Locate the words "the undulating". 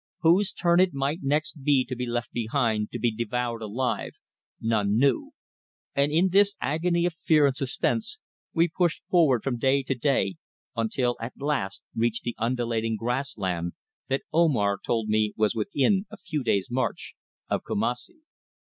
12.23-12.95